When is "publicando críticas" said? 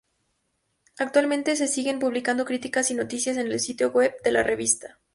1.99-2.89